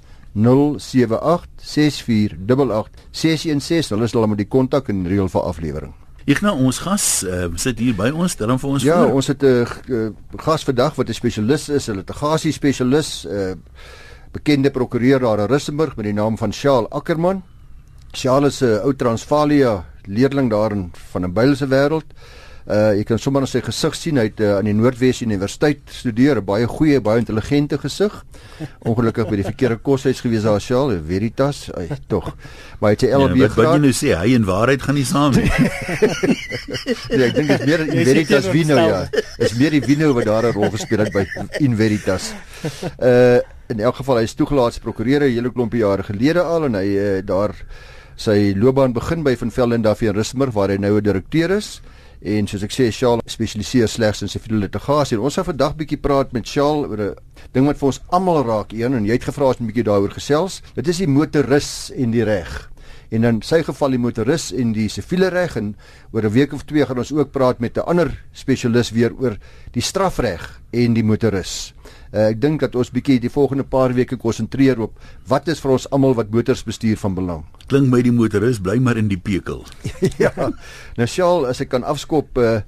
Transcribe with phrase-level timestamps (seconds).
[3.89, 5.93] hulle is al met die kontak en reël vir aflewering.
[6.27, 9.13] Ek nou ons gas uh, sit hier by ons, dan vir ons Ja, voor.
[9.15, 10.11] ons het 'n uh,
[10.43, 13.55] gas vandag wat 'n spesialis is, 'n litigasie spesialis, uh,
[14.37, 17.43] bekende prokureur daar in Rissenburg met die naam van Shaal Ackerman.
[18.13, 22.09] Shaal is 'n ou Transvalia leerling daar in van 'n Bybelse wêreld.
[22.67, 25.79] Uh jy kan sommer aan sy gesig sien hy het uh, aan die Noordwes Universiteit
[25.87, 28.25] studeer, baie goeie, baie intelligente gesig.
[28.79, 32.35] Ongelukkig by die verkeerde koshuis gewees daar Shaal, Veritas, hy tog.
[32.79, 34.95] Maar hy het sy ja, LLB wat, wat jy nou sê, hy en waarheid gaan
[34.95, 35.47] nie saam nie.
[37.07, 38.85] Nee, ek dink dit is meer in Veritas Vino ja.
[38.85, 39.45] ontstel.
[39.47, 41.23] Is meer die Vino wat daar 'n rol gespeel het by
[41.63, 42.33] In Veritas.
[42.99, 46.65] Uh in elk geval hy is toegelaat as prokureur 'n hele klompie jare gelede al
[46.65, 47.53] en hy uh, daar
[48.15, 51.81] sy loopbaan begin by Van Velden Duffy en Rismer waar hy nou 'n direkteur is.
[52.21, 55.17] En soos ek sê, Shaal spesialiseer slegs in siviele litigasie.
[55.17, 57.15] En ons gaan vandag bietjie praat met Shaal oor 'n
[57.53, 60.11] ding wat vir ons almal raak, een en jy het gevra as 'n bietjie daaroor
[60.11, 60.61] gesels.
[60.73, 62.69] Dit is die motoris en die reg.
[63.09, 65.75] En in sy geval die motoris en die siviele reg en
[66.11, 69.37] oor 'n week of twee gaan ons ook praat met 'n ander spesialis weer oor
[69.71, 71.73] die strafreg en die motoris.
[72.17, 74.95] Uh, ek dink dat ons bietjie die volgende paar weke konsentreer op
[75.29, 77.43] wat is vir ons almal wat motors bestuur van belang.
[77.69, 79.61] Klink my die motoris bly maar in die pekel.
[80.23, 80.31] ja.
[80.97, 82.61] Nou Shaal, as ek kan afskop uh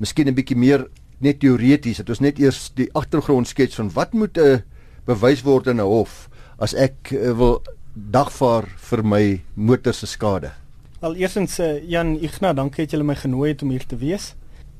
[0.00, 0.86] miskien 'n bietjie meer
[1.20, 4.60] net teoreties, dat ons net eers die agtergrond skets van wat moet 'n uh,
[5.06, 6.28] bewys word in 'n hof
[6.58, 7.62] as ek uh, wil
[7.94, 10.52] dagvaar vir my motor se skade.
[11.00, 14.34] Al eersins uh, Jan Ignas, dankie dat jy my genooi het om hier te wees.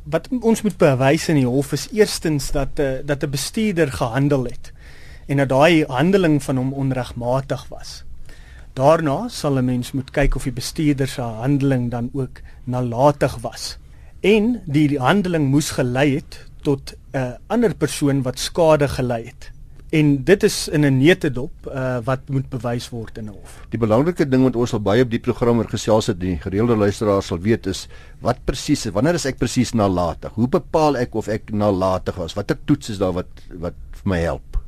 [0.05, 4.45] Wat ons moet bewys in die hof is eerstens dat uh, dat 'n bestuurder gehandel
[4.45, 4.73] het
[5.27, 8.05] en dat daai handeling van hom onregmatig was.
[8.73, 13.79] Daarna sal 'n mens moet kyk of die bestuurder se handeling dan ook nalatig was.
[14.21, 19.25] En die, die handeling moes gelei het tot 'n uh, ander persoon wat skade gelei
[19.27, 19.51] het.
[19.91, 23.67] En dit is in 'n neutedop uh, wat moet bewys word in 'n hof.
[23.71, 26.77] Die belangrike ding wat ons al baie op die program oor gesels het, die gereelde
[26.77, 27.89] luisteraars sal weet is
[28.21, 30.31] wat presies, wanneer is ek presies nalatig?
[30.35, 32.35] Hoe bepaal ek of ek nalatig was?
[32.35, 34.59] Watter toets is daar wat wat vir my help?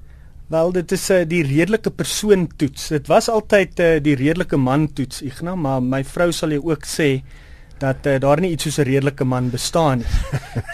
[0.49, 2.88] Wel, dit is uh, die redelike persoon toets.
[2.88, 6.84] Dit was altyd uh, die redelike man toets, Ignas, maar my vrou sal jou ook
[6.84, 7.22] sê
[7.82, 10.10] dat uh, daar nie iets soos 'n redelike man bestaan nie.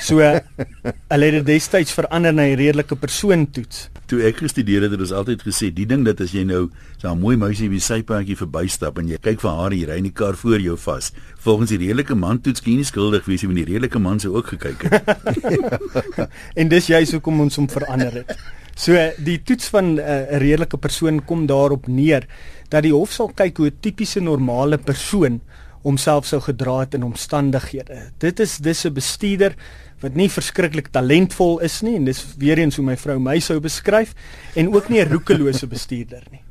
[0.01, 0.39] So uh,
[1.13, 3.89] hulle het dit destyds verander na die redelike persoon toets.
[4.09, 6.69] Toe ek gestudeer het, het ons altyd gesê, die ding dat as jy nou
[7.01, 9.97] so 'n mooi meisie op die sypaadjie verbystap en jy kyk vir haar jy ry
[9.97, 13.43] in die kar voor jou vas, volgens die redelike man toets jy nie skuldig wees
[13.43, 16.29] nie, want die redelike man sou ook gekyk het.
[16.61, 18.37] en dis juist hoekom ons hom verander het.
[18.79, 22.27] So die toets van 'n uh, redelike persoon kom daarop neer
[22.69, 25.41] dat die hof sal kyk hoe 'n tipiese normale persoon
[25.83, 28.11] homself sou gedra het in omstandighede.
[28.19, 29.55] Dit is dis 'n bestuurder
[30.01, 33.61] wat nie verskriklik talentvol is nie en dis weer eens hoe my vrou my sou
[33.61, 34.15] beskryf
[34.55, 36.43] en ook nie 'n roekelose bestuurder nie.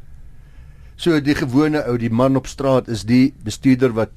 [0.95, 4.11] So die gewone ou, die man op straat is die bestuurder wat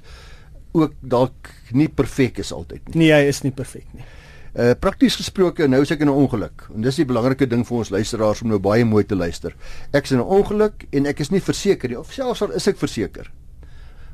[0.72, 2.96] ook dalk nie perfek is altyd nie.
[2.96, 4.04] Nee, hy is nie perfek nie.
[4.50, 6.66] Uh prakties gesproke, nou is ek in 'n ongeluk.
[6.74, 9.54] En dis die belangrike ding vir ons luisteraars om nou baie mooi te luister.
[9.92, 12.66] Ek is in 'n ongeluk en ek is nie verseker nie of selfs al is
[12.66, 13.30] ek verseker.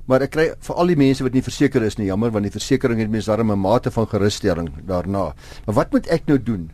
[0.07, 2.55] Maar ek kry vir al die mense wat nie verseker is nie, jammer want die
[2.55, 5.35] versekerings het mense darem 'n mate van gerusstelling daarna.
[5.67, 6.71] Maar wat moet ek nou doen?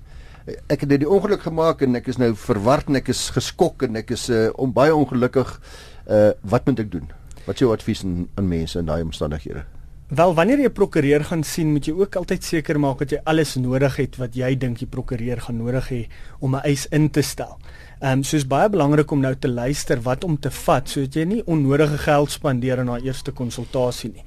[0.69, 3.97] Ek het dit ongeluk gemaak en ek is nou verward en ek is geskok en
[3.97, 5.61] ek is uh om baie ongelukkig.
[6.09, 7.09] Uh wat moet ek doen?
[7.47, 9.65] Wat is jou advies aan, aan mense in daai omstandighede?
[10.13, 13.21] Wel wanneer jy 'n prokureur gaan sien, moet jy ook altyd seker maak dat jy
[13.25, 16.09] alles nodig het wat jy dink die prokureur gaan nodig hê
[16.39, 17.59] om 'n eis in te stel.
[18.03, 21.15] Ehm um, so is baie belangrik om nou te luister wat om te vat sodat
[21.15, 24.25] jy nie onnodige geld spandeer aan daai eerste konsultasie nie.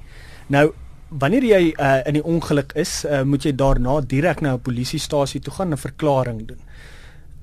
[0.48, 0.70] Nou
[1.10, 5.40] wanneer jy uh, in die ongeluk is, uh, moet jy daarna direk na 'n polisiestasie
[5.40, 6.62] toe gaan en 'n verklaring doen.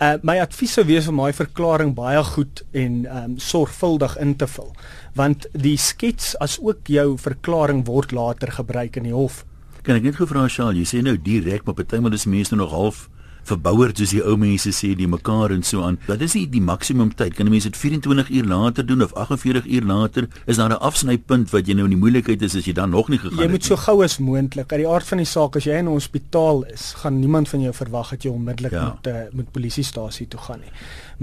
[0.01, 4.47] Uh, my advies sou wees om daai verklaring baie goed en um, sorgvuldig in te
[4.47, 4.73] vul
[5.13, 9.45] want die skets as ook jou verklaring word later gebruik in die hof.
[9.83, 12.71] Kan ek net gou vra Shaal, jy sê nou direk maar partymal is mense nog
[12.71, 13.09] half
[13.43, 15.99] verbouer soos die ou mense sê die mekaar en so aan.
[16.07, 17.35] Wat is die, die maksimum tyd?
[17.35, 20.27] Kan 'n mens dit 24 uur later doen of 48 uur later?
[20.45, 23.09] Is daar 'n afsnypunt wat jy nou in die moeilikheid is as jy dan nog
[23.09, 23.45] nie gegaan het nie?
[23.45, 24.71] Jy moet so gou as moontlik.
[24.71, 27.61] Uit die aard van die saak as jy in 'n hospitaal is, gaan niemand van
[27.61, 28.83] jou verwag dat jy onmiddellik ja.
[28.83, 30.71] moet uh, moet polisiestasie toe gaan nie.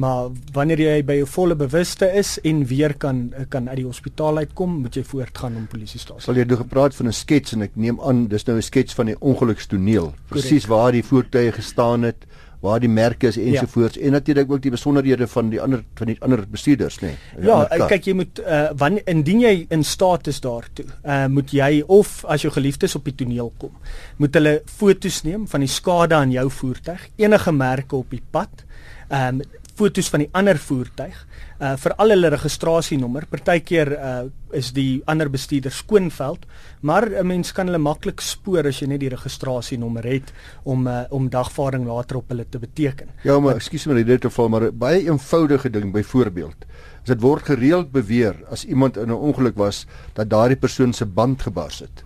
[0.00, 4.40] Maar wanneer jy by jou volle bewuste is en weer kan kan uit die hospitaal
[4.44, 6.24] uitkom, moet jy voortgaan om polisiestasie.
[6.24, 8.94] Sal jy nou gepraat van 'n skets en ek neem aan dis nou 'n skets
[8.94, 10.14] van die ongelukstoneel.
[10.28, 12.26] Presies waar die voertuie gestaan het
[12.60, 14.02] waar die merke is ensovoorts ja.
[14.06, 17.14] en natuurlik ook die besonderhede van die ander van die ander bestuurders nê.
[17.38, 21.54] Nee, ja, kyk jy moet uh, wanneer indien jy in staat is daartoe, uh, moet
[21.56, 23.72] jy of as jou geliefdes op die toneel kom,
[24.20, 28.66] moet hulle foto's neem van die skade aan jou voertuig, enige merke op die pad.
[29.08, 31.16] Ehm um, fotos van die ander voertuig
[31.60, 33.26] uh vir al hulle registrasienommer.
[33.30, 34.12] Partykeer uh
[34.56, 36.46] is die ander bestuurder skoonveld,
[36.82, 40.32] maar 'n mens kan hulle maklik spoor as jy net die registrasienommer het
[40.64, 43.08] om uh om dagvaarding later op hulle te beteken.
[43.24, 46.66] Ja, maar ekskuus my dit te val, maar baie eenvoudige ding byvoorbeeld.
[47.02, 51.06] As dit word gereeld beweer as iemand in 'n ongeluk was dat daardie persoon se
[51.06, 52.04] band gebars het.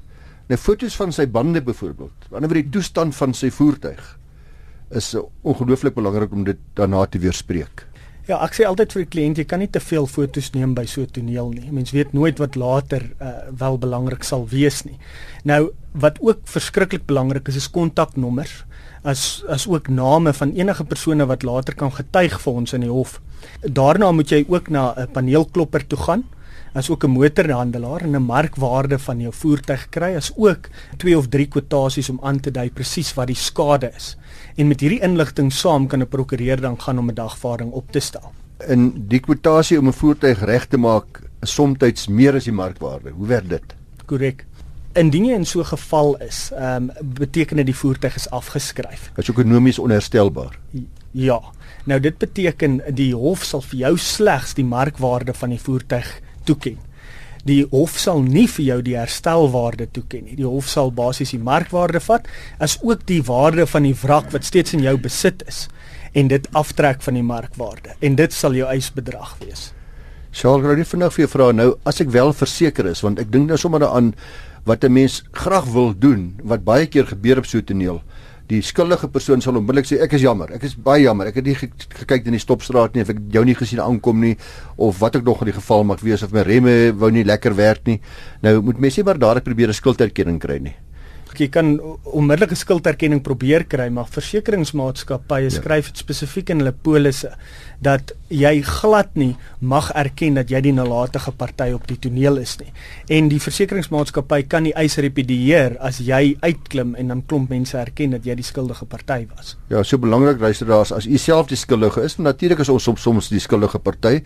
[0.49, 4.19] Nou fotos van sy bande byvoorbeeld, wanneer die toestand van sy voertuig
[4.95, 7.87] is ongelooflik belangrik om dit daarna te weerspreek.
[8.25, 10.87] Ja, ek sê altyd vir die kliënt jy kan nie te veel fotos neem by
[10.89, 11.71] so 'n toneel nie.
[11.71, 14.99] Mens weet nooit wat later uh, wel belangrik sal wees nie.
[15.45, 18.65] Nou wat ook verskriklik belangrik is is kontaknommers
[19.05, 22.91] as as ook name van enige persone wat later kan getuig vir ons in die
[22.91, 23.21] hof.
[23.61, 26.25] Daarna moet jy ook na 'n paneelklopper toe gaan
[26.75, 31.29] as ook 'n motorhandelaar en 'n markwaarde van jou voertuig kry as ook twee of
[31.29, 34.17] drie kwotasies om aan te dui presies wat die skade is.
[34.55, 38.01] En met hierdie inligting saam kan 'n prokureur dan gaan om 'n dagvaarding op te
[38.01, 38.33] stel.
[38.67, 43.11] In die kwotasie om 'n voertuig reg te maak, is soms meer as die markwaarde.
[43.11, 43.75] Hoe werk dit?
[44.07, 44.47] Korrek.
[44.93, 49.11] Indien jy in so 'n geval is, ehm um, beteken dit die voertuig is afgeskryf.
[49.17, 50.59] Is ekonomies onherstelbaar.
[51.11, 51.41] Ja.
[51.85, 56.79] Nou dit beteken die hof sal vir jou slegs die markwaarde van die voertuig toeken.
[57.45, 60.37] Die hof sal nie vir jou die herstelwaarde toeken nie.
[60.39, 62.29] Die hof sal basies die markwaarde vat
[62.63, 65.67] as ook die waarde van die wrak wat steeds in jou besit is
[66.17, 69.73] en dit aftrek van die markwaarde en dit sal jou eisbedrag wees.
[70.35, 73.31] Sal ek net vinnig vir jou vra nou as ek wel verseker is want ek
[73.35, 74.15] dink nou sommer daaraan
[74.65, 78.01] wat 'n mens graag wil doen wat baie keer gebeur op so 'n toneel
[78.49, 81.31] die skuldige persoon sal onmiddellik sê ek is jammer, ek is baie jammer.
[81.31, 84.35] Ek het nie gekyk in die stopstraat nie of ek jou nie gesien aankom nie
[84.77, 87.57] of wat ek nog in die geval mag wees of my remme wou nie lekker
[87.57, 88.01] werk nie.
[88.45, 90.77] Nou moet mense maar dadelik probeer 'n skulderkenning kry nie
[91.41, 91.75] jy kan
[92.05, 95.55] onmiddellike skulderkenning probeer kry, maar versekeringsmaatskappye ja.
[95.59, 97.33] skryf dit spesifiek in hulle polisse
[97.85, 102.57] dat jy glad nie mag erken dat jy die nalatige party op die toneel is
[102.61, 102.71] nie.
[103.13, 108.17] En die versekeringsmaatskappy kan die eis repedieer as jy uitklim en dan klomp mense erken
[108.17, 109.55] dat jy die skuldige party was.
[109.73, 113.29] Ja, so belangrik luisteraars, as u self die skuldige is, natuurlik is ons soms soms
[113.29, 114.21] die skuldige party,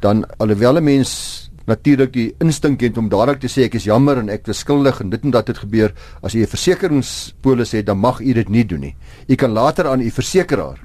[0.00, 4.18] dan alhoewel 'n mens natuurlik die instink het om dadelik te sê ek is jammer
[4.18, 7.86] en ek is skuldig en dit en dat het gebeur as jy 'n versekeringspolis het
[7.86, 8.96] dan mag u dit nie doen nie.
[9.28, 10.78] U kan later aan u versekeraar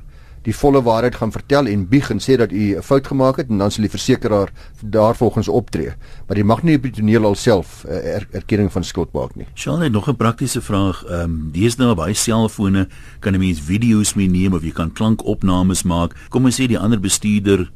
[0.48, 3.50] die volle waarheid gaan vertel en bieg en sê dat u 'n fout gemaak het
[3.50, 4.50] en dan sal die versekeraar
[4.82, 5.94] daarvolgens optree.
[6.28, 9.46] Maar jy mag nie op die toneel alself uh, er, erkenning van skuld maak nie.
[9.54, 11.04] Sjoe, net nog 'n praktiese vraag.
[11.06, 12.88] Ehm um, dis nou baie selfone
[13.20, 16.16] kan 'n mens video's mee neem of jy kan klankopnames maak.
[16.30, 17.72] Kom ons sê die ander bestuurder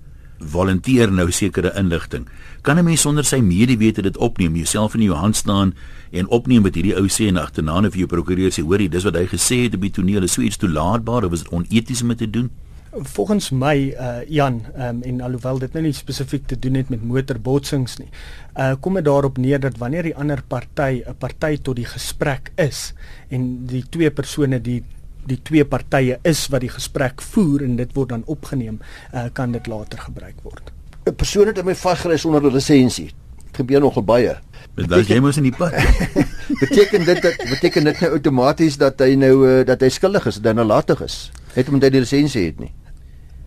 [0.46, 2.28] volunteer nou sekere inligting.
[2.62, 5.74] Kan 'n mens sonder sy medewete dit opneem, jouself in jou hand staan
[6.12, 9.04] en opneem wat hierdie ou sê en agterna net vir jou prokureur sê, hoorie, dis
[9.04, 12.02] wat hy gesê het op die toneel, is so iets toelaatbaar of is dit oneties
[12.02, 12.50] om te doen?
[12.94, 17.04] Volgens my uh Jan, um, en alhoewel dit nou nie spesifiek te doen het met
[17.04, 18.10] motorbotsings nie,
[18.56, 22.52] uh kom dit daarop neer dat wanneer die ander party 'n party tot die gesprek
[22.56, 22.94] is
[23.30, 24.84] en die twee persone die
[25.26, 28.80] die twee partye is wat die gesprek voer en dit word dan opgeneem,
[29.14, 30.72] uh, kan dit later gebruik word.
[31.06, 33.12] 'n Persoon het my vasgery sonder 'n lisensie.
[33.46, 34.36] Dit gebeur nogal baie.
[34.76, 35.74] Dit was jy mos in die pad.
[36.64, 40.40] beteken dit dat beteken dit nou outomaties dat hy nou uh, dat hy skuldig is,
[40.42, 41.32] dat hy nalatig is?
[41.54, 42.72] Het hom dit die lisensie het nie.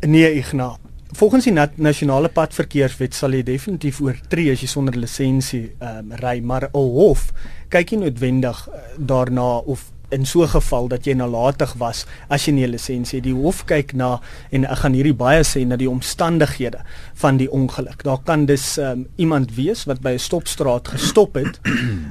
[0.06, 0.76] Nee, Ignas.
[1.16, 6.40] Volgens die nasionale padverkeerswet sal jy definitief oortree as jy sonder lisensie ehm um, ry,
[6.42, 7.32] maar 'n hof
[7.70, 12.46] kyk nie noodwendig uh, daarna of in so 'n geval dat jy nalatig was as
[12.46, 13.24] jy nie 'n lisensie het.
[13.24, 14.20] Die hof kyk na
[14.50, 16.78] en ek gaan hierdie baie sê na die omstandighede
[17.14, 18.02] van die ongeluk.
[18.02, 21.60] Daar kan dus um, iemand wees wat by 'n stopstraat gestop het,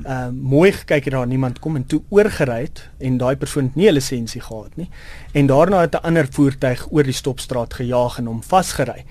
[0.07, 3.75] um, mooi gekyk het daar niemand kom en toe oorgery het en daai persoon het
[3.75, 4.89] nie 'n lisensie gehad nie.
[5.33, 9.05] En daarna het 'n ander voertuig oor die stopstraat gejaag en hom vasgery.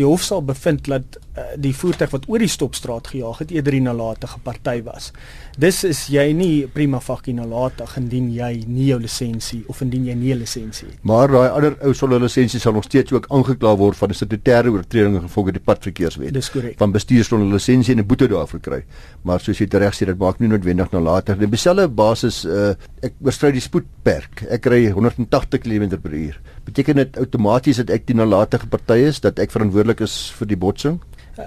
[0.00, 3.74] Die hof sal bevind dat uh, die voertuig wat oor die stopstraat gejaag het eerder
[3.76, 5.12] 'n nalatige party was.
[5.58, 10.14] Dis is jy nie prima facie nalatig indien jy nie jou lisensie of indien jy
[10.14, 10.96] nie 'n lisensie het.
[11.02, 14.70] Maar daai ander ou sonder lisensie sal nog steeds ook aangekla word van 'n statutêre
[14.70, 16.32] oortreding gevolg die padverkeerswet.
[16.32, 16.78] Dis korrek.
[16.78, 18.84] Van bestuur sonder lisensie en 'n boete daarvoor kry.
[19.22, 21.48] Maar soos jy reg sê, dit maak nie noodwendig nalatig nie.
[21.48, 22.70] Dieselfde basis uh,
[23.02, 24.46] ek oorskry die spoedperk.
[24.48, 26.38] Ek ry 180 km/h.
[26.64, 30.56] Beteken dit outomaties dat ek die nalatige party is dat ek verantwoordelik is vir die
[30.56, 31.00] botsing?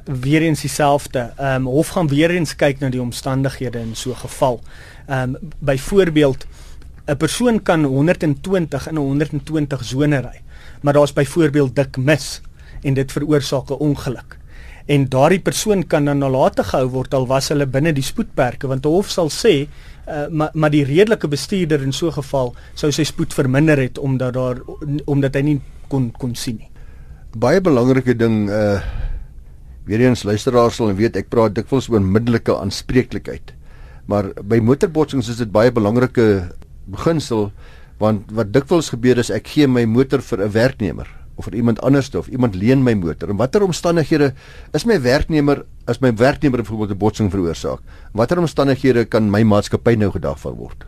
[0.06, 1.34] weer eens dieselfde.
[1.38, 4.62] Ehm um, hof gaan weer eens kyk na die omstandighede in so 'n geval.
[5.08, 6.46] Ehm um, byvoorbeeld
[7.06, 10.42] 'n persoon kan 120 in 'n 120 sone ry,
[10.82, 12.42] maar daar's byvoorbeeld dik mis
[12.82, 14.38] en dit veroorsaak 'n ongeluk.
[14.86, 18.84] En daardie persoon kan dan nalatig gehou word al was hulle binne die spoedperke want
[18.84, 19.68] die hof sal sê
[20.08, 23.98] uh, maar maar die redelike bestuurder in so 'n geval sou sy spoed verminder het
[23.98, 24.62] omdat daar
[25.06, 26.70] omdat hy nie kon kon sien nie.
[27.38, 28.82] Baie belangrike ding uh
[29.84, 33.52] Weer eens luisteraars sal weet ek praat dikwels oor onmiddellike aanspreeklikheid.
[34.08, 36.56] Maar by motorbotsings is dit baie belangrike
[36.86, 37.52] beginsel
[38.00, 41.82] want wat dikwels gebeur is ek gee my motor vir 'n werknemer of vir iemand
[41.82, 43.30] anders of iemand leen my motor.
[43.30, 44.34] In watter omstandighede
[44.74, 47.80] is my werknemer as my werknemer byvoorbeeld 'n botsing veroorsaak?
[48.14, 50.86] Watter omstandighede kan my maatskappy nou gedagvaar word?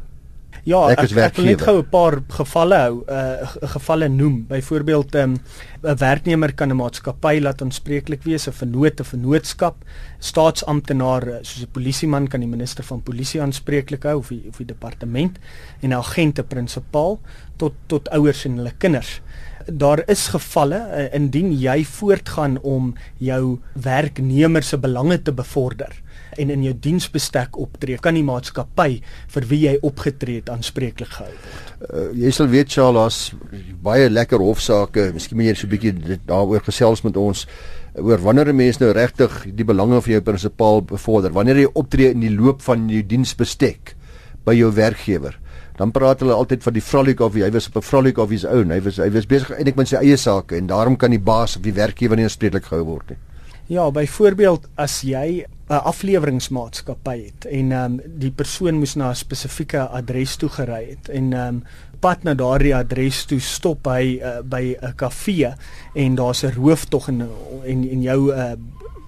[0.65, 4.47] Ja, ek, ek, ek wil net gou 'n paar gevalle hou, uh gevalle noem.
[4.49, 5.35] Byvoorbeeld 'n um,
[5.83, 9.75] 'n werknemer kan 'n maatskappy laat aanspreeklik wees 'n vennoot of 'n vennootskap.
[10.19, 14.57] Staatsamptenaar uh, soos 'n polisieman kan die minister van polisie aanspreeklik hou of die, of
[14.57, 15.37] die departement
[15.81, 17.19] en 'n agent, 'n prinsipaal
[17.57, 19.21] tot tot ouers en hulle kinders.
[19.65, 26.01] Daar is gevalle uh, indien jy voortgaan om jou werknemer se belange te bevorder
[26.37, 28.99] en in jou diensbestek optree, kan die maatskappy
[29.31, 31.71] vir wie jy opgetree het aanspreeklik gehou word.
[31.85, 33.19] Uh, jy sal weet Charles,
[33.83, 37.45] baie lekker hofsaake, miskien moet jy so 'n bietjie daaroor gesels met ons
[37.95, 42.11] oor wanneer 'n mens nou regtig die belange van jou prinsipaal bevorder, wanneer jy optree
[42.11, 43.95] in die loop van jou diensbestek
[44.45, 45.39] by jou werkgewer.
[45.77, 48.45] Dan praat hulle altyd van die frolic of hy was op 'n frolic of his
[48.45, 48.71] own.
[48.71, 51.55] Hy was hy was besig eintlik met sy eie sake en daarom kan die baas
[51.55, 53.17] of die werkgewer nie aanspreeklik gehou word nie.
[53.67, 59.15] Ja, byvoorbeeld as jy 'n afleweringsmaatskappy het en ehm um, die persoon moes na 'n
[59.15, 61.63] spesifieke adres toe gery het en ehm um,
[61.99, 65.53] pad na daardie adres toe stop hy uh, by 'n kafee
[65.95, 67.21] en daar's 'n rooftog en
[67.65, 68.53] en en jou uh,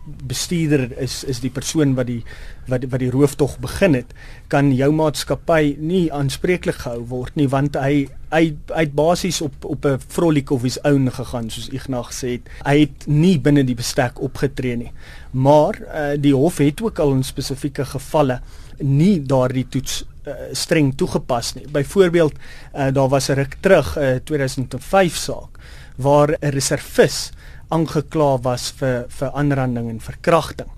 [0.07, 2.23] bestuurder is is die persoon wat die
[2.67, 4.13] wat wat die rooftog begin het
[4.47, 9.85] kan jou maatskappy nie aanspreeklik gehou word nie want hy hy uit basies op op
[9.85, 12.49] 'n frolic of his own gegaan soos Ignas gesê het.
[12.65, 14.91] Hy het nie binne die bestek opgetree nie.
[15.31, 18.41] Maar uh, die hof het ook al in spesifieke gevalle
[18.79, 21.65] nie daardie toets uh, streng toegepas nie.
[21.71, 25.59] Byvoorbeeld uh, daar was 'n ruk terug 'n uh, 2005 saak
[25.95, 27.31] waar 'n reservis
[27.73, 30.69] aangekla was vir vir aanranding en verkrachting.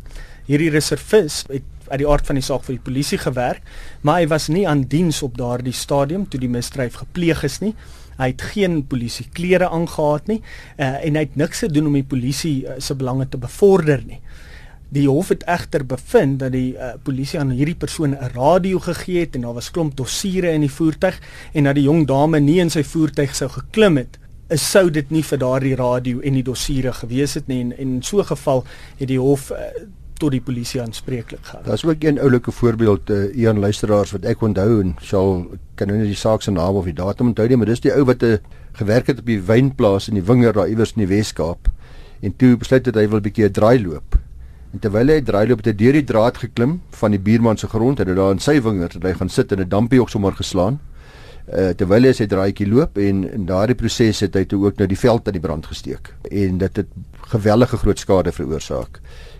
[0.49, 3.63] Hierdie reservis het uit die aard van die saak vir die polisie gewerk,
[4.05, 7.73] maar hy was nie aan diens op daardie stadium toe die misdryf gepleeg is nie.
[8.19, 12.07] Hy het geen polisie klere aangetree nie uh, en hy het niks gedoen om die
[12.07, 14.19] polisie uh, se belange te bevorder nie.
[14.89, 19.23] Die hof het egter bevind dat die uh, polisie aan hierdie persoon 'n radio gegee
[19.23, 21.19] het en daar was klomp dossiere in die voertuig
[21.53, 24.19] en dat die jong dame nie in sy voertuig sou geklim het
[24.49, 27.95] is sou dit nie vir daardie radio en die dossiere gewees het nie en, en
[27.99, 28.63] in so 'n geval
[28.97, 29.57] het die hof uh,
[30.19, 31.63] tot die polisie aanspreeklik gehou.
[31.65, 35.99] Daar's ook een oulike voorbeeld uh, een luisteraars wat ek onthou en sal kan nou
[35.99, 38.23] nie die saak se naam of die datum onthou nie, maar dis die ou wat
[38.23, 38.37] 'n uh,
[38.71, 41.69] gewerk het op die wynplaas in die Winger daar iewers in die Wes-Kaap
[42.21, 44.17] en toe besluit het hy wil 'n bietjie 'n draai loop.
[44.73, 47.67] En terwyl hy draai loop het hy deur die draad geklim van die buurman se
[47.67, 50.09] grond en hy daar in sy wingerd het hy gaan sit en 'n dampie ook
[50.09, 50.79] sommer geslaan
[51.53, 54.87] uh, terwyl hy sy draaitjie loop en in daardie proses het hy toe ook nou
[54.87, 56.87] die veld aan die brand gesteek en dit het
[57.33, 58.99] gewellige groot skade veroorsaak.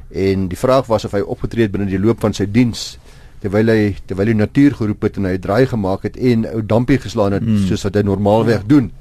[0.09, 2.97] En die vraag was of hy opgetree het binne die loop van sy diens
[3.41, 6.67] terwyl hy terwyl hy natuur geroep het en hy 'n draai gemaak het en 'n
[6.67, 7.67] dampie geslaan het mm.
[7.67, 8.91] soos wat hy normaalweg doen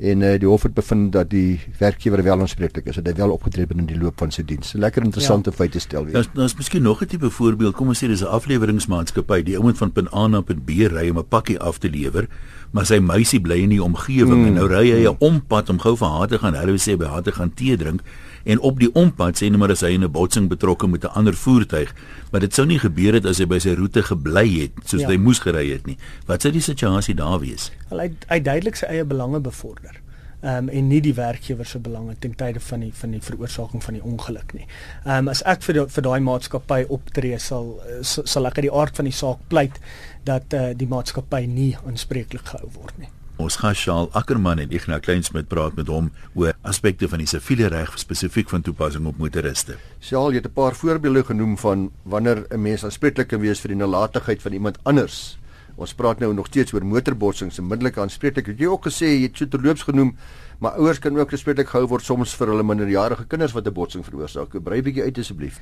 [0.00, 3.34] en uh, die hof het bevind dat die werkgewer wel aanspreeklik is dat hy wel
[3.34, 4.72] opgetree het in die loop van sy diens.
[4.72, 5.56] Lekker interessante ja.
[5.56, 6.16] feite stel weer.
[6.16, 7.74] Daar's daar's miskien nog 'n tipe voorbeeld.
[7.76, 9.42] Kom ons sê dis 'n afleweringsmaatskappy.
[9.42, 12.28] Die ouens van punt A na punt B ry om 'n pakkie af te lewer,
[12.70, 14.46] maar sy meisie bly in die omgewing mm.
[14.46, 17.06] en nou ry hy 'n ompad om gou vir haar te gaan, hulle sê by
[17.06, 18.00] haar te gaan tee drink
[18.44, 21.14] en op die ompad sê net maar as hy in 'n botsing betrokke met 'n
[21.14, 21.94] ander voertuig,
[22.30, 25.08] maar dit sou nie gebeur het as hy by sy roete gebly het soos ja.
[25.08, 25.96] hy moes gery het nie.
[26.26, 27.70] Wat sou die situasie daar wees?
[27.90, 30.00] Hy hy duidelik sy eie belange bevorder.
[30.42, 33.82] Ehm um, en nie die werkgewer se belange ten tye van die van die veroorsaking
[33.84, 34.66] van die ongeluk nie.
[35.04, 38.72] Ehm um, as ek vir die, vir daai maatskappy optree sal sal ek uit die
[38.72, 39.76] aard van die saak pleit
[40.24, 43.12] dat eh uh, die maatskappy nie aanspreeklik gehou word nie.
[43.40, 47.70] Ons gaan Shaal Ackerman en Ignas Kleinsmid praat met hom oor aspekte van die siviele
[47.72, 49.78] reg spesifiek van toepassing op motoriste.
[50.04, 53.68] Shaal, jy het 'n paar voorbeelde genoem van wanneer 'n mens aanspreeklik kan wees vir
[53.68, 55.38] die nalatigheid van iemand anders.
[55.76, 58.58] Ons praat nou nog steeds oor motorbotsings en middelike aanspreeklikheid.
[58.58, 60.16] Jy het ook gesê jy het so terloops genoem,
[60.58, 64.04] maar ouers kan ook aanspreeklik gehou word soms vir hulle minderjarige kinders wat 'n botsing
[64.04, 64.62] veroorsaak.
[64.62, 65.60] Brei bietjie uit asseblief.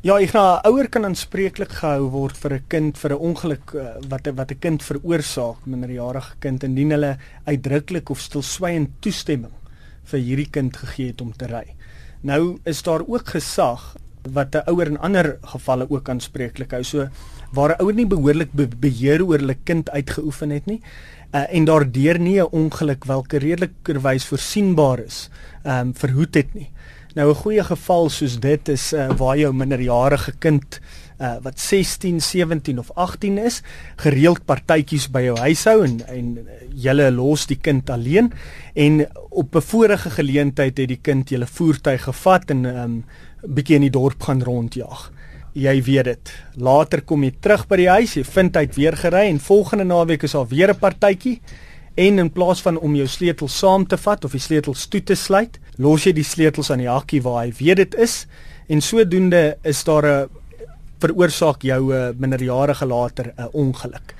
[0.00, 4.00] Ja, ek nou ouer kan aanspreeklik gehou word vir 'n kind vir 'n ongeluk uh,
[4.08, 9.52] wat wat 'n kind veroorsaak, minderjarige kind indien hulle uitdruklik of stilswygend toestemming
[10.04, 11.76] vir hierdie kind gegee het om te ry.
[12.22, 16.82] Nou is daar ook gesag wat 'n ouer in ander gevalle ook aanspreeklik hou.
[16.82, 17.08] So
[17.52, 20.80] waar 'n ouer nie behoorlik be beheer oor hulle kind uitgeoefen het nie
[21.34, 25.28] uh, en daardeur nie 'n ongeluk welke redelikerwys voorsienbaar is,
[25.64, 26.70] ehm um, verhoed het nie.
[27.14, 30.80] Nou 'n goeie geval soos dit is uh, waar jou minderjarige kind
[31.18, 33.62] uh, wat 16, 17 of 18 is,
[33.96, 36.38] gereeld partytjies by jou huis hou en en
[36.74, 38.30] julle los die kind alleen
[38.74, 43.04] en op 'n vorige geleentheid het die kind julle voertuig gevat en 'n um,
[43.42, 45.10] bietjie in die dorp gaan rondjag.
[45.52, 46.32] Jy weet dit.
[46.54, 49.84] Later kom jy terug by die huis, jy vind hy het weer gery en volgende
[49.84, 51.40] naweek is daar weer 'n partytjie
[51.94, 55.14] en in plaas van om jou sleutels saam te vat of die sleutels toe te
[55.14, 58.26] sluit, los jy die sleutels aan die hakkie waar hy weet dit is
[58.70, 60.28] en sodoende is daar 'n
[61.00, 64.14] veroorsaak jou 'n minderjarige later 'n ongeluk.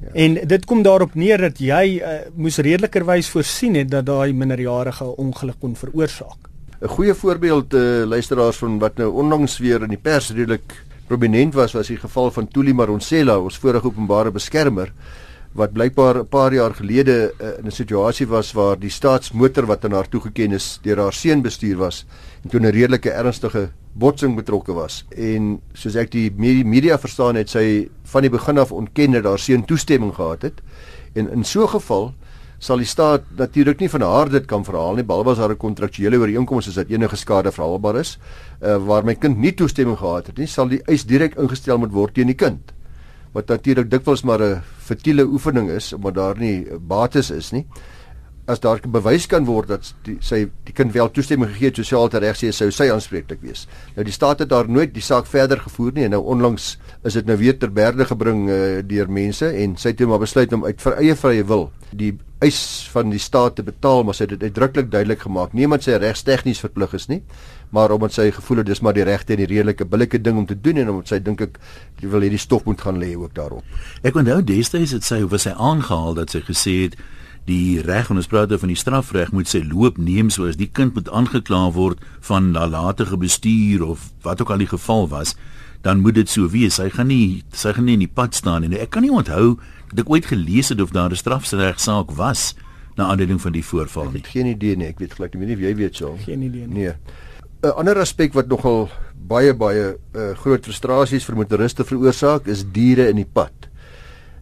[0.00, 0.08] Ja.
[0.12, 5.04] En dit kom daarop neer dat jy uh, moes redelikerwys voorsien het dat daai minderjarige
[5.16, 6.48] ongeluk kon veroorsaak.
[6.80, 11.54] 'n Goeie voorbeeld uh, luisteraars van wat nou onlangs weer in die pers redelik prominent
[11.54, 14.92] was was die geval van Tuli Maronsela, ons vorige openbare beskermer
[15.56, 19.84] wat blykbaar 'n paar jaar gelede uh, in 'n situasie was waar die staatsmotor wat
[19.84, 22.06] aan haar toegeken is deur haar seun bestuur was
[22.44, 25.04] en toe 'n redelike ernstige botsing betrokke was.
[25.16, 26.30] En soos ek die
[26.64, 30.60] media verstaan het sy van die begin af ontken dat haar seun toestemming gehad het.
[31.14, 32.14] En in so 'n geval
[32.58, 35.56] sal die staat natuurlik nie van haar dit kan verhaal nie behalwe as daar 'n
[35.56, 38.18] kontraktuele ooreenkoms is dat enige skade verhaalbaar is
[38.62, 41.92] uh, waar my kind nie toestemming gehad het nie sal die eis direk ingestel moet
[41.92, 42.72] word teen die kind
[43.36, 47.66] wat natuurlik dikwels maar 'n futiele oefening is omdat daar nie bates is nie.
[48.46, 52.10] As daar bewys kan word dat die, sy die kind wel toestemming gegee het sosiaal
[52.12, 53.64] te reg sê sou sy aanspreeklik wees.
[53.96, 57.18] Nou die staat het daar nooit die saak verder gevoer nie en nou onlangs is
[57.18, 60.54] dit nou weer ter berde gebring uh, deur mense en sy het toe maar besluit
[60.54, 62.12] om uit vir eie vrye wil die
[62.44, 62.60] eis
[62.92, 65.54] van die staat te betaal maar sy het dit uitdruklik duidelik gemaak.
[65.56, 67.22] Niemand sê regstegnies verplig is nie
[67.74, 70.46] maar omdat sy gevoel het dis maar die regte en die redelike billike ding om
[70.46, 71.58] te doen en omdat sy dink ek
[72.04, 73.66] wil hierdie stof moet gaan lê ook daarop.
[74.06, 76.98] Ek onthou destyds het sy of sy aangehaal dat sy gesê het
[77.46, 80.70] die reg en ons praat oor van die strafreg moet sy loop neem soos die
[80.70, 85.36] kind moet aangekla word van nalatige bestuur of wat ook al die geval was
[85.82, 88.66] dan moet dit so wees sy gaan nie sy gaan nie in die pad staan
[88.66, 89.56] en ek kan nie onthou
[89.92, 92.54] dat ek ooit gelees het of daar 'n strafregsaak was
[92.96, 94.24] na aanleiding van die voorval nie.
[94.24, 96.16] Ek het geen idee nie, ek weet gelyk nie, jy weet so.
[96.24, 96.88] Geen idee nie.
[96.88, 96.94] Nee.
[97.62, 98.88] 'n ander aspek wat nogal
[99.28, 103.52] baie baie uh, groot frustrasies vir motoriste veroorsaak is diere in die pad.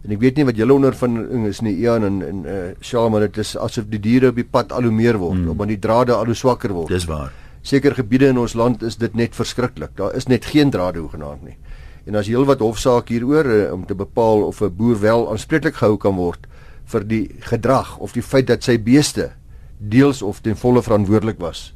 [0.05, 1.17] En ek weet nie wat julle onder van
[1.49, 4.71] is nie Ian en en uh, Shaman dit is asof die diere op die pad
[4.71, 5.49] al hoe meer word, mm.
[5.55, 6.93] omdat die drade al hoe swakker word.
[6.93, 7.31] Dis waar.
[7.65, 9.95] Sekere gebiede in ons land is dit net verskriklik.
[9.97, 11.57] Daar is net geen drade hoegenaamd nie.
[12.05, 15.97] En as heelwat hofsaak hieroor uh, om te bepaal of 'n boer wel aanspreeklik gehou
[15.97, 16.45] kan word
[16.85, 19.31] vir die gedrag of die feit dat sy beeste
[19.79, 21.73] deels of ten volle verantwoordelik was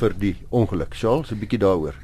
[0.00, 0.94] vir die ongeluk.
[0.94, 1.94] Charles, 'n bietjie daaroor.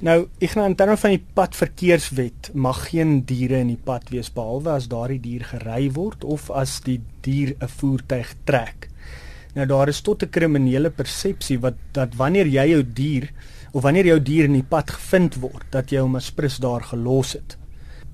[0.00, 4.30] Nou, ek gaan in terme van die padverkeerswet mag geen diere in die pad wees
[4.32, 8.88] behalwe as daardie dier gery word of as die dier 'n voertuig trek.
[9.54, 13.28] Nou daar is tot 'n kriminele persepsie wat dat wanneer jy jou dier
[13.74, 16.80] of wanneer jou dier in die pad gevind word, dat jy hom as prins daar
[16.80, 17.58] gelos het.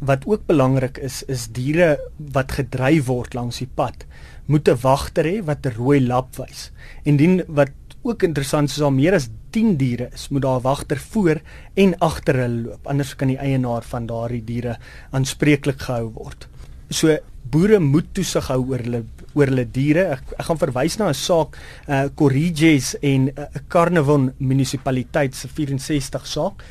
[0.01, 4.05] Wat ook belangrik is, is diere wat gedryf word langs die pad
[4.47, 6.71] moet 'n wagter hê wat 'n rooi lap wys.
[7.05, 7.71] Indien wat
[8.07, 11.41] ook interessant is daar meer as 10 diere is, moet daar wagter voor
[11.75, 12.87] en agter hulle loop.
[12.87, 14.77] Anders kan die eienaar van daardie diere
[15.17, 16.47] aanspreeklik gehou word.
[16.91, 17.17] So
[17.51, 19.05] boere moet toesig hou oor hulle
[19.37, 20.07] oor hulle diere.
[20.17, 25.49] Ek, ek gaan verwys na 'n saak uh Corriges en 'n uh, Carnarvon munisipaliteit se
[25.49, 26.65] 64 saak.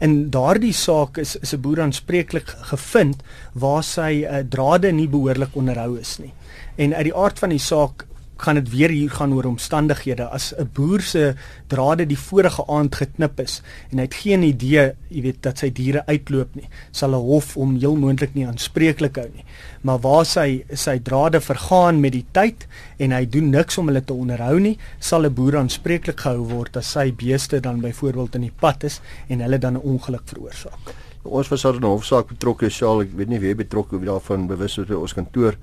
[0.00, 3.22] In daardie saak is is 'n boer aanspreeklik gevind
[3.54, 6.32] waar sy uh, drade nie behoorlik onderhou is nie.
[6.76, 8.06] En uit die aard van die saak
[8.40, 11.34] gaan dit weer hier gaan oor omstandighede as 'n boer se
[11.68, 15.70] drade die vorige aand geknip is en hy het geen idee, jy weet, dat sy
[15.70, 19.44] diere uitloop nie, sal 'n hof hom heel moontlik nie aanspreeklik hou nie.
[19.82, 22.66] Maar waar sy sy drade vergaan met die tyd
[22.98, 26.76] en hy doen niks om hulle te onderhou nie, sal 'n boer aanspreeklik gehou word
[26.76, 30.94] as sy beeste dan byvoorbeeld in die pad is en hulle dan 'n ongeluk veroorsaak.
[31.22, 34.46] Ons was al in 'n hofsaak betrokke, Shaal, ek weet nie wie betrokke wie daarvan
[34.46, 35.54] bewus is by ons kantoor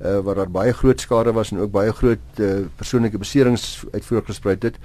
[0.00, 4.04] uh, waar daar baie groot skade was en ook baie groot uh, persoonlike beserings uit
[4.04, 4.78] voorgespruit het.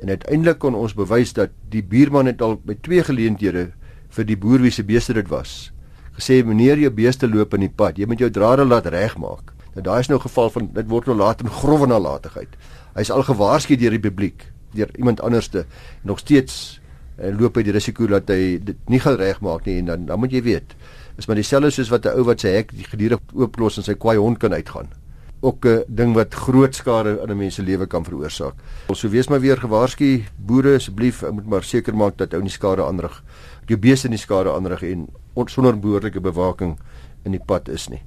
[0.00, 3.70] En uiteindelik kon ons bewys dat die buurman het al by twee geleenthede
[4.14, 5.74] vir die boer wie se beeste dit was
[6.14, 9.52] gesê meneer jou beeste loop in die pad, jy moet jou drade laat regmaak.
[9.74, 12.54] Nou daai is nou geval van dit word nou later grove nalatigheid.
[12.94, 15.64] Hy's al gewaarsku deur die publiek, deur iemand anderste
[16.06, 16.78] nog steeds
[17.18, 20.06] en uh, loop hy die risiko dat hy dit nie gaan regmaak nie en dan
[20.08, 20.72] dan moet jy weet
[21.16, 24.18] is maar dieselfde soos wat 'n ou wat sy hek gedurig ooplos en sy kwaai
[24.18, 24.88] hond kan uitgaan.
[25.40, 28.54] Ook 'n ding wat groot skade aan 'n mens se lewe kan veroorsaak.
[28.92, 32.82] So wees maar weer gewaarsku boere asseblief, moet maar seker maak dat ou nie skade
[32.82, 33.22] aanrig.
[33.66, 35.08] Jou beeste nie skade aanrig en
[35.46, 36.78] sonder behoorlike bewaking
[37.24, 38.02] in die pad is nie.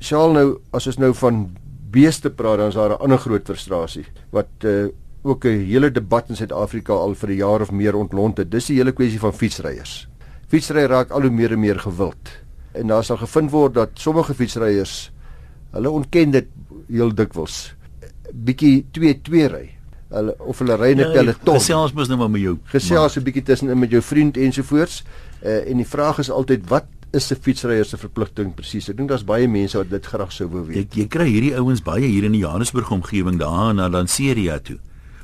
[0.00, 1.56] Sjaal nou as ons nou van
[1.90, 4.88] beeste praat dan is daar 'n ander groot frustrasie wat uh,
[5.22, 8.50] ook 'n hele debat in Suid-Afrika al vir 'n jaar of meer ontlont het.
[8.50, 10.08] Dis die hele kwessie van fietsryers.
[10.48, 12.45] Fietsry raak al hoe meer en meer gewild
[12.76, 15.10] en daar sal gevind word dat sommige fietsryers
[15.76, 16.48] hulle ontken dit
[16.88, 17.74] heel dikwels.
[18.32, 19.64] Bietjie 2-2 ry.
[20.12, 23.24] Hulle of hulle ry net hulle ton gesels mos nou maar met jou gesels 'n
[23.26, 25.02] bietjie tussenin met jou vriend ensovoorts
[25.42, 29.08] uh, en die vraag is altyd wat is 'n fietsryer se verpligting presies ek dink
[29.08, 30.94] daar's baie mense wat dit graag sou wou weet.
[30.94, 34.78] Jy, jy kry hierdie ouens baie hier in die Johannesburg omgewing daar na Lanseria toe.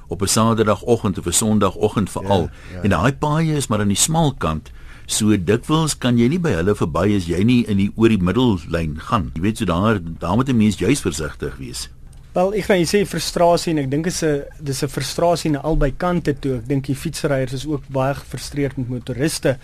[0.08, 2.82] Op 'n saterdagoggend of 'n sondagoggend veral ja, ja.
[2.82, 4.70] en daai paaie is maar aan die smal kant
[5.12, 8.22] So dikwels kan jy nie by hulle verby as jy nie in die oor die
[8.24, 9.26] middellyn gaan.
[9.36, 11.90] Jy weet so daar daar moet 'n mens juis versigtig wees.
[12.32, 15.50] Wel, ek gaan jy sê frustrasie en ek dink dit is 'n dis 'n frustrasie
[15.50, 16.56] aan albei kante toe.
[16.56, 19.58] Ek dink die fietsryers is ook baie gefrustreerd met motoriste.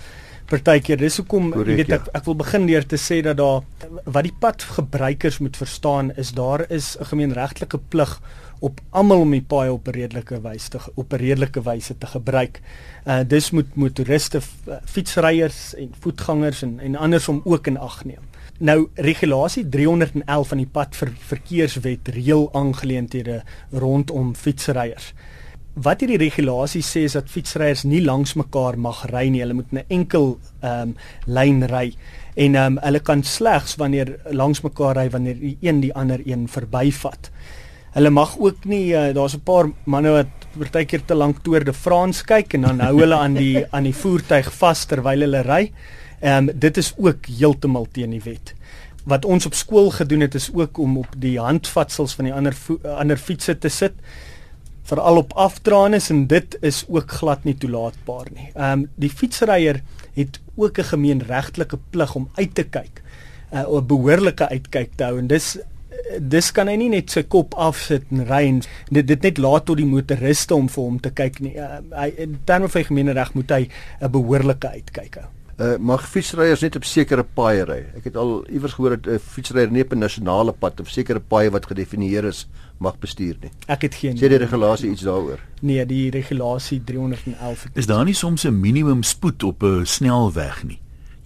[0.48, 2.12] Partykeer dis hoekom jy weet ek, ja.
[2.14, 3.62] ek wil begin deur te sê dat daar
[4.04, 8.20] wat die padgebruikers moet verstaan is daar is 'n gemeenregtelike plig
[8.60, 12.60] op almal om die paai op redelike wyse te op redelike wyse te gebruik.
[13.06, 18.24] Uh dis moet motoriste, uh, fietsryers en voetgangers en en andersom ook in ag neem.
[18.58, 25.12] Nou regulasie 311 van die pad vir verkeerswet reël aangeleenthede rondom fietsryers.
[25.78, 29.44] Wat hierdie regulasie sê is dat fietsryers nie langs mekaar mag ry nie.
[29.44, 31.94] Hulle moet 'n enkel ehm um, lyn ry
[32.34, 36.20] en ehm um, hulle kan slegs wanneer langs mekaar ry wanneer die een die ander
[36.26, 37.30] een verbyvat.
[37.94, 40.26] Hulle mag ook nie uh, daar's 'n paar manne wat
[40.58, 43.94] partykeer te lank toer de France kyk en dan hou hulle aan die aan die
[43.94, 45.72] voertuig vas terwyl hulle ry.
[46.20, 48.54] Ehm um, dit is ook heeltemal teen die wet.
[49.04, 52.56] Wat ons op skool gedoen het is ook om op die handvatsels van die ander
[52.82, 53.94] ander fietsse te sit
[54.88, 58.50] veral op afdraandes en dit is ook glad nie toelaatbaar nie.
[58.54, 59.82] Ehm um, die fietsryer
[60.14, 63.02] het ook 'n gemeenregtelike plig om uit te kyk.
[63.52, 65.56] 'n uh, behoorlike uitkyk te hou en dis
[66.20, 69.66] dis kan hy nie net sy kop afsit en ry en dit dit net laat
[69.68, 71.56] tot die motoriste om vir hom te kyk nie.
[71.56, 73.68] Uh, hy in terme van gemeenereg moet hy
[74.00, 75.28] 'n behoorlike uitkyk hou.
[75.58, 77.80] Uh, mag fietsryers net op sekere paaie ry.
[77.98, 80.88] Ek het al iewers gehoor dat 'n uh, fietsryer nie op 'n nasionale pad of
[80.88, 82.46] sekere paaie wat gedefinieer is
[82.78, 83.50] mag bestuur nie.
[83.66, 85.40] Ek het geen Sê die regulasie iets daaroor?
[85.60, 87.66] Nee, die regulasie 311.
[87.74, 90.78] Is daar nie soms 'n minimum spoed op 'n snelweg nie?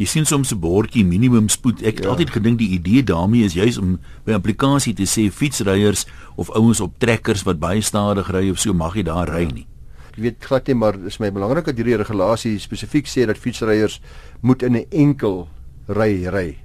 [0.03, 1.79] Jy sien soms 'n bordjie minimum spoed.
[1.87, 2.11] Ek het ja.
[2.11, 6.81] altyd gedink die idee daarmee is juis om by applikasie te sê fietsryers of ouens
[6.81, 9.67] op trekkers wat baie stadig ry of so mag jy daar ry nie.
[10.11, 14.01] Ek weet glad nie maar is my belangrik dat hierdie regulasie spesifiek sê dat fietsryers
[14.43, 15.47] moet in 'n enkel
[15.87, 16.59] ry ry.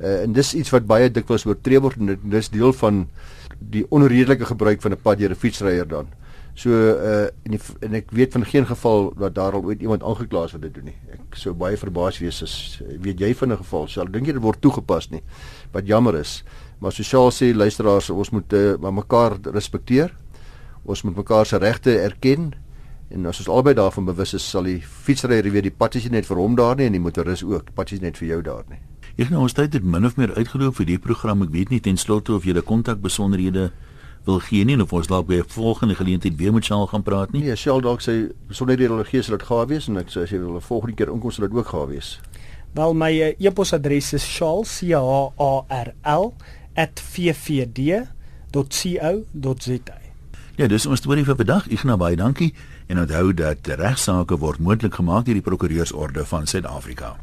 [0.00, 3.06] Uh, en dis iets wat baie dikwels oortree word en dis deel van
[3.60, 6.08] die onredelike gebruik van 'n pad deur 'n fietsryer dan.
[6.58, 10.02] So uh en, die, en ek weet van geen geval dat daar al ooit iemand
[10.02, 10.96] aangekla is vir dit doen nie.
[11.14, 12.54] Ek sou baie verbaas wees as
[13.04, 15.22] weet jy van 'n geval sal dink jy dit word toegepas nie.
[15.72, 16.42] Wat jammer is.
[16.80, 20.10] Maar sosiaal sê luisteraars ons moet uh, mekaar respekteer.
[20.84, 22.54] Ons moet mekaar se regte erken
[23.10, 26.18] en as ons albei daarvan bewus is sal die fietsryer weet die pad is nie
[26.18, 27.66] net vir hom daar nie en die motoris ook.
[27.66, 28.82] Die pad is net vir jou daar nie.
[29.18, 31.42] Ek nou ons tyd het min of meer uitgeloop vir die program.
[31.42, 33.70] Ek weet nie ten slotte of jy die kontak besonderhede
[34.28, 37.32] wil gee nie of ons dalk by 'n volgende geleentheid weer met Shaal gaan praat
[37.32, 37.42] nie.
[37.42, 40.30] Nee, Shell dalk sê sonder die reologie sal dit gawe wees en ek sê as
[40.30, 42.20] jy wil 'n volgende keer inkom sal dit ook gawe wees.
[42.74, 46.18] Wel my uh, e-posadres is shaal.co.za.
[46.74, 48.08] @ffd.co.za.
[50.56, 51.68] Ja, dis ons storie vir vandag.
[51.68, 52.54] Ignas baie dankie
[52.86, 57.16] en onthou dat regsaake word moontlik gemaak deur die Prokureursorde van Suid-Afrika.